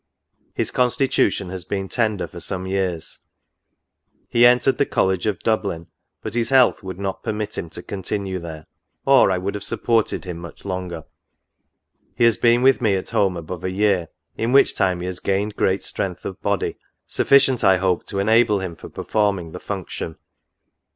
His 0.55 0.71
constitution 0.71 1.49
has 1.51 1.63
been 1.63 1.87
tender 1.87 2.27
for 2.27 2.39
some 2.39 2.65
years; 2.65 3.19
he 4.29 4.47
entered 4.47 4.79
the 4.79 4.85
college 4.87 5.27
of 5.27 5.41
Dublin, 5.43 5.89
but 6.23 6.33
his 6.33 6.49
health 6.49 6.81
would 6.81 6.97
not 6.97 7.21
permit 7.21 7.55
him 7.55 7.69
to 7.69 7.83
continue 7.83 8.39
there, 8.39 8.65
or 9.05 9.29
I 9.29 9.37
would 9.37 9.53
have 9.53 9.63
supported 9.63 10.25
him 10.25 10.39
much 10.39 10.65
longer. 10.65 11.03
He 12.15 12.23
has 12.23 12.35
been 12.37 12.63
with 12.63 12.81
me 12.81 12.95
at 12.95 13.11
home 13.11 13.37
above 13.37 13.63
a 13.63 13.69
year, 13.69 14.07
in 14.35 14.51
which 14.51 14.73
time 14.73 15.01
he 15.01 15.05
has 15.05 15.19
gained 15.19 15.55
great 15.55 15.83
strength 15.83 16.25
of 16.25 16.41
body, 16.41 16.77
sufficient, 17.05 17.63
I 17.63 17.77
hope, 17.77 18.07
to 18.07 18.17
enable 18.17 18.57
him 18.57 18.75
for 18.75 18.89
performing 18.89 19.51
the 19.51 19.59
function. 19.59 20.15